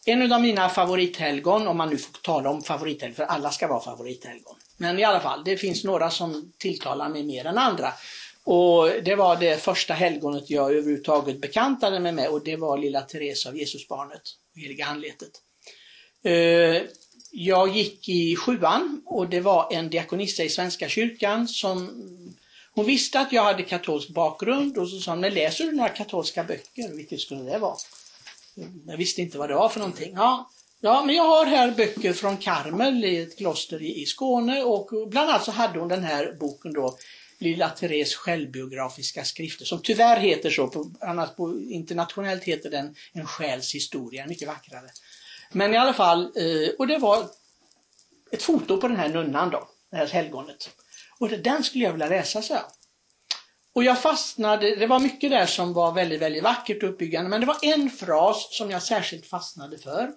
[0.06, 3.80] En av mina favorithelgon, om man nu får tala om favorithelgon, för alla ska vara
[3.80, 4.56] favorithelgon.
[4.76, 7.92] Men i alla fall, det finns några som tilltalar mig mer än andra.
[8.44, 13.00] Och Det var det första helgonet jag överhuvudtaget bekantade mig med och det var lilla
[13.00, 14.22] Teresa av Jesusbarnet,
[14.54, 15.30] heliga anletet.
[16.22, 16.82] Eh,
[17.30, 21.90] jag gick i sjuan och det var en diakonissa i Svenska kyrkan som
[22.74, 25.88] hon visste att jag hade katolsk bakgrund och så sa hon, men läser du några
[25.88, 26.96] katolska böcker?
[26.96, 27.76] Vilket skulle det vara?
[28.86, 30.12] Jag visste inte vad det var för någonting.
[30.14, 34.62] Ja, ja men jag har här böcker från Karmel i ett kloster i, i Skåne
[34.62, 36.96] och bland annat så hade hon den här boken då
[37.38, 43.26] Lilla Therese självbiografiska skrifter som tyvärr heter så, på, annars på internationellt heter den En
[43.26, 44.90] själs historia, mycket vackrare.
[45.52, 47.28] Men i alla fall, eh, och det var
[48.32, 50.70] ett foto på den här nunnan då, det här helgonet.
[51.18, 52.58] Och den skulle jag vilja läsa, så.
[53.74, 57.40] Och jag fastnade, det var mycket där som var väldigt, väldigt vackert och uppbyggande, men
[57.40, 60.12] det var en fras som jag särskilt fastnade för.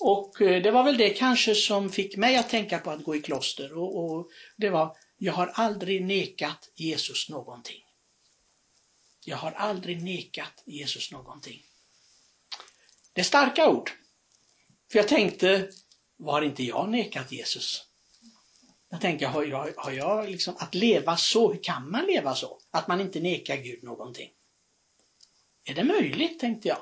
[0.00, 3.16] Och eh, det var väl det kanske som fick mig att tänka på att gå
[3.16, 3.78] i kloster.
[3.78, 7.84] Och, och det var, jag har aldrig nekat Jesus någonting.
[9.24, 11.62] Jag har aldrig nekat Jesus någonting.
[13.12, 13.90] Det är starka ord.
[14.92, 15.68] För jag tänkte,
[16.16, 17.84] var inte jag nekat Jesus?
[18.90, 22.58] Jag tänker, har jag, har jag liksom, att leva så, hur kan man leva så?
[22.70, 24.30] Att man inte nekar Gud någonting.
[25.64, 26.78] Är det möjligt, tänkte jag.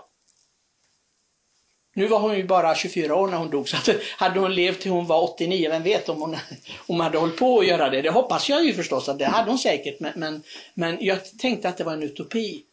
[1.95, 4.81] Nu var hon ju bara 24 år när hon dog, så att hade hon levt
[4.81, 6.39] till hon var 89, vem vet om hon, om
[6.87, 8.03] hon hade hållit på att göra det.
[8.03, 10.43] Det hoppas jag ju förstås, att det hade hon säkert, men, men,
[10.75, 12.65] men jag tänkte att det var en utopi.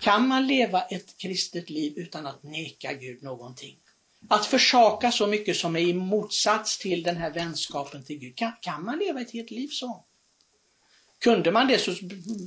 [0.00, 3.76] Kan man leva ett kristet liv utan att neka Gud någonting?
[4.28, 8.36] Att försaka så mycket som är i motsats till den här vänskapen till Gud.
[8.36, 10.04] Kan, kan man leva ett helt liv så?
[11.20, 11.92] Kunde man det så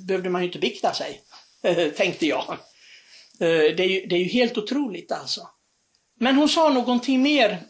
[0.07, 1.21] behövde man ju inte bikta sig,
[1.97, 2.57] tänkte jag.
[3.39, 5.47] Eh, det är, ju, det är ju helt otroligt alltså.
[6.19, 7.63] Men hon sa någonting mer.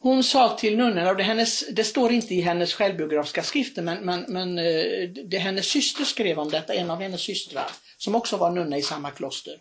[0.00, 4.04] Hon sa till nunnorna, och det, hennes, det står inte i hennes självbiografiska skrifter, men,
[4.04, 8.36] men, men eh, det hennes syster skrev om detta, en av hennes systrar, som också
[8.36, 9.56] var nunna i samma kloster.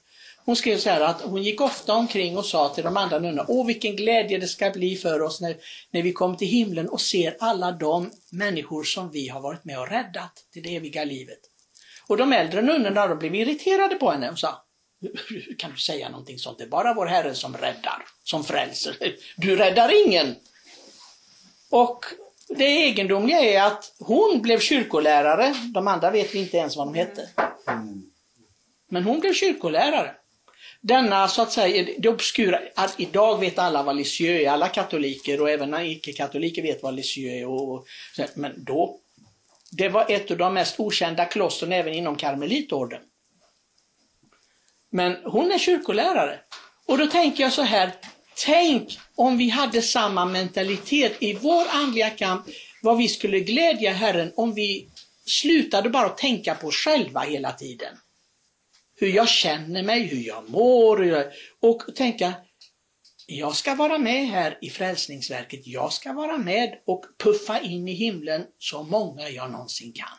[0.45, 3.45] Hon skrev så här att hon gick ofta omkring och sa till de andra nunnorna,
[3.47, 5.57] åh vilken glädje det ska bli för oss när,
[5.91, 9.79] när vi kommer till himlen och ser alla de människor som vi har varit med
[9.79, 11.39] och räddat till det eviga livet.
[12.07, 14.65] Och de äldre nunnorna de blev irriterade på henne och sa
[15.01, 16.57] hur kan du säga någonting sånt?
[16.57, 18.97] Det är bara vår Herre som räddar, som frälser.
[19.37, 20.35] Du räddar ingen.
[21.69, 22.05] Och
[22.47, 25.55] det egendomliga är att hon blev kyrkolärare.
[25.73, 27.29] De andra vet vi inte ens vad de hette.
[28.89, 30.15] Men hon blev kyrkolärare.
[30.81, 35.41] Denna så att säga, det obskura, att idag vet alla vad Lisieux är, alla katoliker
[35.41, 37.47] och även icke-katoliker vet vad Lisieux är.
[37.47, 37.85] Och,
[38.35, 38.99] men då,
[39.71, 43.01] det var ett av de mest okända klostren även inom karmelitorden.
[44.91, 46.39] Men hon är kyrkolärare.
[46.85, 47.91] Och då tänker jag så här,
[48.45, 52.45] tänk om vi hade samma mentalitet i vår andliga kamp,
[52.81, 54.89] vad vi skulle glädja Herren om vi
[55.25, 57.97] slutade bara tänka på oss själva hela tiden.
[58.99, 61.25] Hur jag känner mig, hur jag mår
[61.61, 62.33] och tänka,
[63.27, 67.93] jag ska vara med här i Frälsningsverket, jag ska vara med och puffa in i
[67.93, 70.17] himlen så många jag någonsin kan.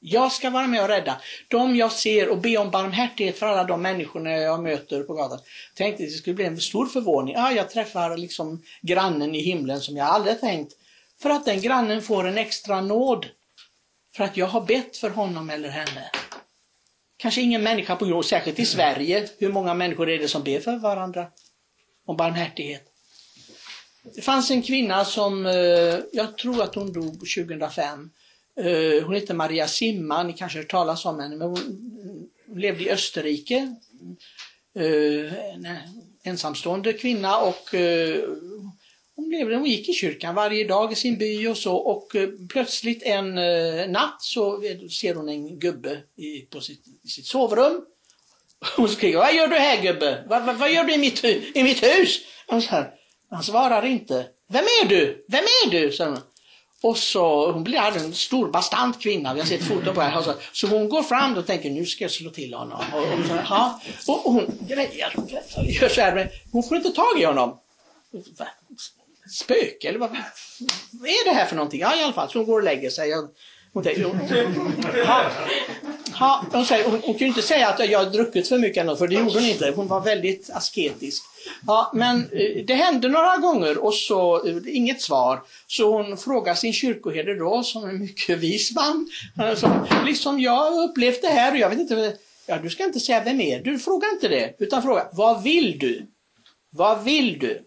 [0.00, 3.64] Jag ska vara med och rädda de jag ser och be om barmhärtighet för alla
[3.64, 5.38] de människorna jag möter på gatan.
[5.74, 7.36] Tänkte att det skulle bli en stor förvåning.
[7.36, 10.72] Ah, jag träffar liksom grannen i himlen som jag aldrig tänkt.
[11.22, 13.26] För att den grannen får en extra nåd.
[14.16, 16.10] För att jag har bett för honom eller henne.
[17.24, 19.28] Kanske ingen människa på jorden, särskilt i Sverige.
[19.38, 21.26] Hur många människor är det som ber för varandra?
[22.06, 22.82] Om barmhärtighet.
[24.14, 28.10] Det fanns en kvinna som, eh, jag tror att hon dog 2005.
[28.60, 31.90] Eh, hon hette Maria Simma, ni kanske har hört talas om henne, men hon
[32.56, 33.74] levde i Österrike.
[34.76, 35.76] Eh, en
[36.24, 37.74] ensamstående kvinna och
[39.16, 42.28] hon, blev, hon gick i kyrkan varje dag i sin by och så och eh,
[42.48, 44.62] plötsligt en eh, natt så
[45.00, 47.80] ser hon en gubbe i, på sitt, i sitt sovrum.
[48.76, 50.24] Hon skriker, vad gör du här gubbe?
[50.26, 52.20] Vad, vad, vad gör du i mitt, i mitt hus?
[52.46, 52.62] Han,
[53.30, 54.26] han svarar inte.
[54.48, 55.24] Vem är du?
[55.28, 55.92] Vem är du?
[55.92, 56.18] Så hon.
[56.82, 60.22] Och så, hon blir en stor bastant kvinna, vi har sett foton på henne.
[60.22, 62.84] Så, alltså, så hon går fram och tänker nu ska jag slå till honom.
[62.94, 65.14] Och, och, så, ja, och, och hon grejer,
[65.80, 67.58] gör så här, men hon får inte tag i honom.
[69.30, 70.10] Spöke eller vad,
[70.92, 71.80] vad är det här för någonting?
[71.80, 73.12] Ja i alla fall, så hon går och lägger sig.
[73.72, 74.18] Hon, tänker, hon,
[75.06, 75.30] ha,
[76.18, 79.08] ha, hon, säger, hon, hon kunde inte säga att jag har druckit för mycket, för
[79.08, 79.72] det gjorde hon inte.
[79.76, 81.22] Hon var väldigt asketisk.
[81.66, 85.42] Ja, men eh, det hände några gånger och så eh, inget svar.
[85.66, 89.08] Så hon frågar sin kyrkoherde då, som är mycket vis man.
[89.56, 93.00] Som, liksom jag har upplevt det här och jag vet inte, ja du ska inte
[93.00, 94.54] säga vem är du, fråga inte det.
[94.58, 96.06] Utan fråga, vad vill du?
[96.70, 97.64] Vad vill du?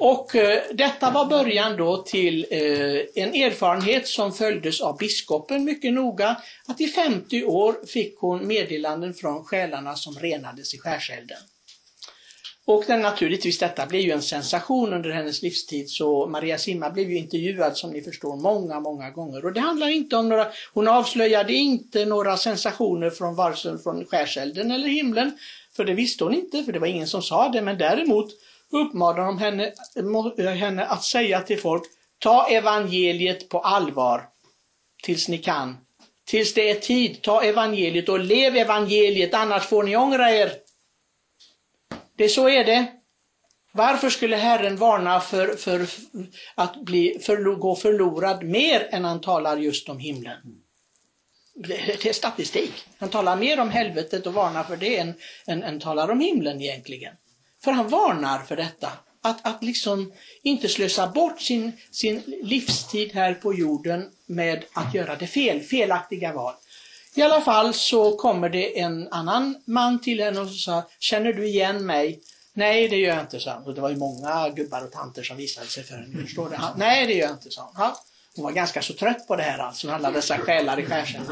[0.00, 5.92] Och eh, detta var början då till eh, en erfarenhet som följdes av biskopen mycket
[5.92, 6.36] noga,
[6.66, 11.38] att i 50 år fick hon meddelanden från själarna som renades i skärselden.
[12.64, 17.10] Och den, naturligtvis, detta blev ju en sensation under hennes livstid, så Maria Simma blev
[17.10, 19.44] ju intervjuad som ni förstår många, många gånger.
[19.44, 24.06] Och det handlar inte om några, hon avslöjade inte några sensationer från vare sig från
[24.06, 25.38] skärselden eller himlen,
[25.76, 28.30] för det visste hon inte, för det var ingen som sa det, men däremot
[28.70, 29.72] uppmanar de henne,
[30.38, 31.82] eh, henne att säga till folk,
[32.18, 34.28] ta evangeliet på allvar
[35.02, 35.76] tills ni kan.
[36.24, 40.52] Tills det är tid, ta evangeliet och lev evangeliet, annars får ni ångra er.
[42.16, 42.86] Det så är det.
[43.72, 45.86] Varför skulle Herren varna för, för
[46.54, 50.36] att bli, för, gå förlorad mer än han talar just om himlen?
[51.54, 52.72] Det är statistik.
[52.98, 55.14] Han talar mer om helvetet och varnar för det än,
[55.46, 57.14] än, än talar om himlen egentligen.
[57.64, 58.92] För han varnar för detta.
[59.22, 65.16] Att, att liksom inte slösa bort sin, sin livstid här på jorden med att göra
[65.16, 66.54] det fel, felaktiga val.
[67.14, 71.48] I alla fall så kommer det en annan man till henne och sa, känner du
[71.48, 72.20] igen mig?
[72.52, 75.36] Nej, det gör jag inte, sa Och det var ju många gubbar och tanter som
[75.36, 76.22] visade sig för henne.
[76.22, 76.56] Förstår du?
[76.76, 77.92] Nej, det gör jag inte, sa han.
[78.36, 81.22] Hon var ganska så trött på det här alltså, alla dessa själar i skärsen.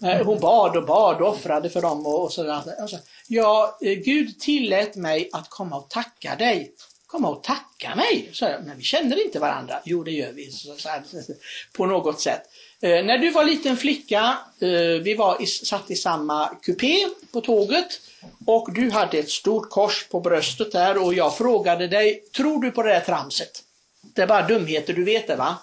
[0.00, 0.22] Ja.
[0.24, 2.62] Hon bad och bad och offrade för dem och, och sådär.
[2.80, 2.98] Alltså,
[3.28, 6.72] ja, Gud tillät mig att komma och tacka dig.
[7.06, 8.30] Komma och tacka mig?
[8.32, 9.80] Så, men vi känner inte varandra.
[9.84, 10.50] Jo, det gör vi.
[10.50, 10.88] Så, så
[11.72, 12.42] på något sätt.
[12.80, 14.68] Eh, när du var liten flicka, eh,
[15.02, 18.00] vi var i, satt i samma kupé på tåget
[18.46, 22.70] och du hade ett stort kors på bröstet där och jag frågade dig, tror du
[22.70, 23.62] på det där tramset?
[24.14, 25.58] Det är bara dumheter, du vet det va?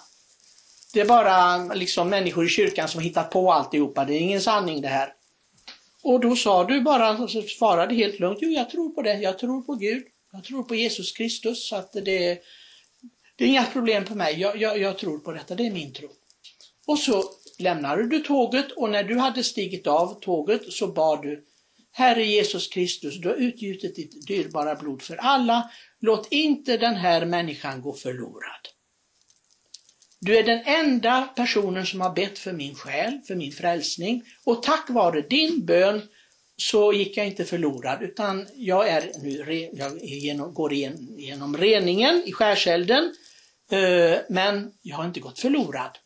[0.92, 4.80] Det är bara liksom människor i kyrkan som hittat på alltihopa, det är ingen sanning
[4.80, 5.12] det här.
[6.02, 9.62] Och då sa du bara, svarade helt lugnt, jo jag tror på det, jag tror
[9.62, 12.38] på Gud, jag tror på Jesus Kristus, så att det,
[13.36, 15.92] det är inga problem för mig, jag, jag, jag tror på detta, det är min
[15.92, 16.08] tro.
[16.86, 17.24] Och så
[17.58, 21.44] lämnade du tåget och när du hade stigit av tåget så bad du
[21.92, 25.70] Herre Jesus Kristus, du har utgjutit ditt dyrbara blod för alla.
[26.00, 28.68] Låt inte den här människan gå förlorad.
[30.20, 34.24] Du är den enda personen som har bett för min själ, för min frälsning.
[34.44, 36.02] Och tack vare din bön
[36.56, 42.22] så gick jag inte förlorad, utan jag, är nu, jag genom, går igen, genom reningen
[42.26, 43.14] i skärselden,
[43.70, 45.98] eh, men jag har inte gått förlorad.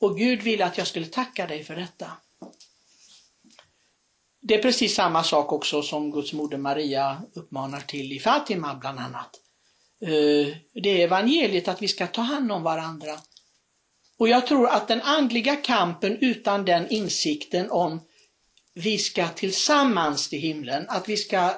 [0.00, 2.10] Och Gud ville att jag skulle tacka dig för detta.
[4.40, 8.98] Det är precis samma sak också som Guds moder Maria uppmanar till i Fatima bland
[8.98, 9.43] annat.
[10.04, 13.18] Eh, det är evangeliet att vi ska ta hand om varandra.
[14.18, 18.00] Och jag tror att den andliga kampen utan den insikten om
[18.74, 21.54] vi ska tillsammans till himlen, att vi ska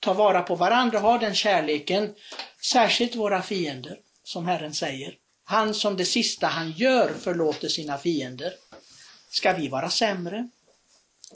[0.00, 2.14] ta vara på varandra, ha den kärleken,
[2.72, 5.14] särskilt våra fiender, som Herren säger.
[5.44, 8.52] Han som det sista han gör förlåter sina fiender.
[9.30, 10.48] Ska vi vara sämre?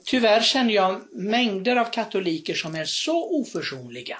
[0.04, 4.18] Tyvärr känner jag mängder av katoliker som är så oförsonliga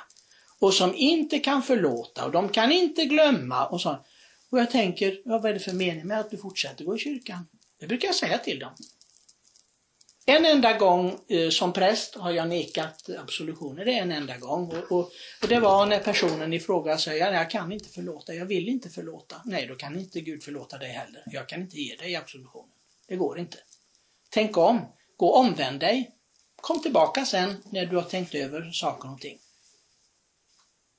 [0.62, 4.04] och som inte kan förlåta och de kan inte glömma och så.
[4.50, 6.98] Och jag tänker, ja, vad är det för mening med att du fortsätter gå i
[6.98, 7.46] kyrkan?
[7.80, 8.74] Det brukar jag säga till dem.
[10.26, 14.66] En enda gång eh, som präst har jag nekat absolutioner, det är en enda gång.
[14.66, 18.46] Och, och, och det var när personen i fråga säger, jag kan inte förlåta, jag
[18.46, 19.42] vill inte förlåta.
[19.44, 21.22] Nej, då kan inte Gud förlåta dig heller.
[21.26, 22.74] Jag kan inte ge dig absolutionen.
[23.08, 23.58] Det går inte.
[24.30, 24.80] Tänk om,
[25.16, 26.10] gå och omvänd dig.
[26.56, 29.38] Kom tillbaka sen när du har tänkt över saker och ting.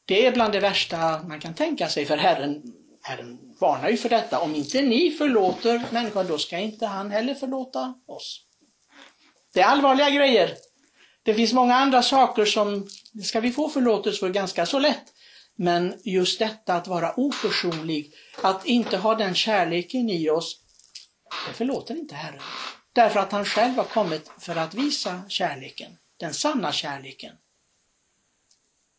[0.06, 2.64] Det är bland det värsta man kan tänka sig, för Herren,
[3.02, 4.40] Herren varnar ju för detta.
[4.40, 8.42] Om inte ni förlåter människan, då ska inte han heller förlåta oss.
[9.54, 10.52] Det är allvarliga grejer.
[11.24, 12.88] Det finns många andra saker som
[13.24, 15.14] ska vi få förlåtelse för ganska så lätt.
[15.56, 20.60] Men just detta att vara oförsonlig, att inte ha den kärleken i oss,
[21.48, 22.42] det förlåter inte Herren.
[22.94, 27.36] Därför att han själv har kommit för att visa kärleken, den sanna kärleken.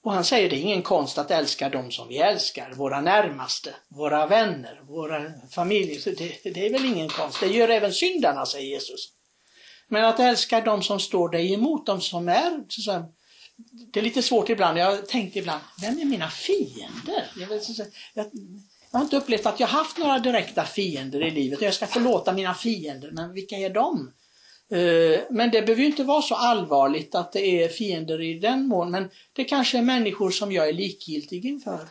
[0.04, 3.74] Och han säger det är ingen konst att älska dem som vi älskar, våra närmaste,
[3.88, 6.00] våra vänner, våra familjer.
[6.04, 9.08] Det, det är väl ingen konst, det gör även syndarna, säger Jesus.
[9.88, 13.04] Men att älska dem som står dig emot, de som är så
[13.92, 14.78] det är lite svårt ibland.
[14.78, 17.30] Jag har tänkt ibland, vem är mina fiender?
[17.36, 21.62] Jag, vet, jag, jag, har inte upplevt att jag haft några direkta fiender i livet.
[21.62, 24.12] Jag ska förlåta mina fiender, men vilka är de?
[24.70, 28.66] Eh, men det behöver ju inte vara så allvarligt att det är fiender i den
[28.66, 31.88] mån, men det kanske är människor som jag är likgiltig inför.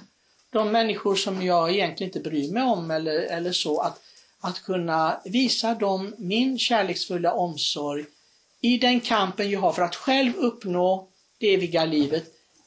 [0.50, 3.80] De människor som jag egentligen inte bryr mig om eller, eller så.
[3.80, 4.00] Att
[4.44, 8.06] att kunna visa dem min kärleksfulla omsorg
[8.62, 11.08] i den kampen jag har för att själv uppnå
[11.38, 12.26] det eviga livet,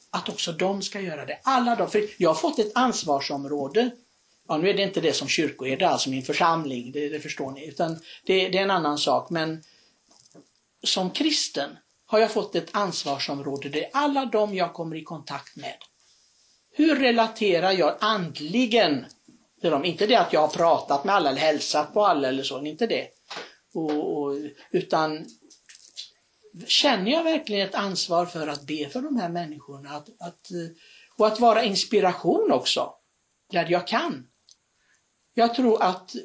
[0.09, 1.39] att också de ska göra det.
[1.43, 3.89] Alla de, för jag har fått ett ansvarsområde.
[4.47, 7.67] Ja, nu är det inte det som kyrkoherde, alltså min församling, det, det förstår ni,
[7.67, 9.29] utan det, det är en annan sak.
[9.29, 9.63] Men
[10.83, 15.55] som kristen har jag fått ett ansvarsområde, det är alla de jag kommer i kontakt
[15.55, 15.75] med.
[16.71, 19.05] Hur relaterar jag andligen
[19.61, 19.85] till dem.
[19.85, 22.87] Inte det att jag har pratat med alla eller hälsat på alla eller så, inte
[22.87, 23.07] det.
[23.73, 24.35] Och, och,
[24.71, 25.25] utan
[26.67, 30.47] känner jag verkligen ett ansvar för att be för de här människorna att, att,
[31.17, 32.93] och att vara inspiration också,
[33.51, 34.27] där jag kan.
[35.33, 36.15] Jag tror att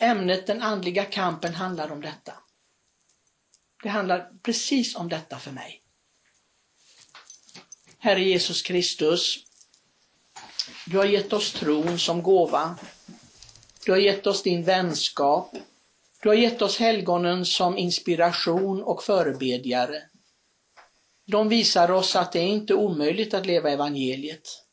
[0.00, 2.32] ämnet den andliga kampen handlar om detta.
[3.82, 5.82] Det handlar precis om detta för mig.
[7.98, 9.38] Herre Jesus Kristus,
[10.86, 12.78] du har gett oss tron som gåva.
[13.84, 15.54] Du har gett oss din vänskap.
[16.22, 20.02] Du har gett oss helgonen som inspiration och förebedjare.
[21.26, 24.64] De visar oss att det är inte omöjligt att leva evangeliet.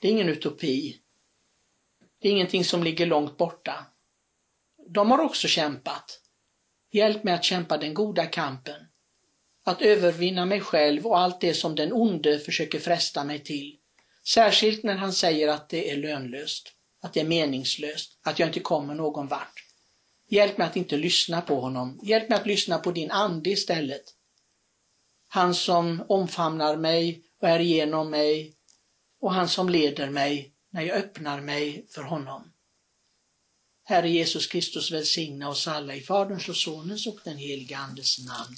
[0.00, 1.00] Det är ingen utopi.
[2.18, 3.86] Det är ingenting som ligger långt borta.
[4.88, 6.20] De har också kämpat.
[6.90, 8.80] Hjälp mig att kämpa den goda kampen.
[9.64, 13.76] Att övervinna mig själv och allt det som den onde försöker fresta mig till.
[14.28, 16.72] Särskilt när han säger att det är lönlöst,
[17.02, 19.64] att det är meningslöst, att jag inte kommer någon vart.
[20.30, 22.00] Hjälp mig att inte lyssna på honom.
[22.02, 24.04] Hjälp mig att lyssna på din ande istället.
[25.28, 28.54] Han som omfamnar mig och är genom mig
[29.20, 32.52] och han som leder mig när jag öppnar mig för honom.
[33.88, 38.56] Herre Jesus Kristus välsigna oss alla i Faderns och Sonens och den helige Andes namn.